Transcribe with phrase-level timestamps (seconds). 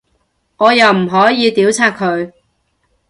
[0.57, 2.31] 我又唔可以屌柒佢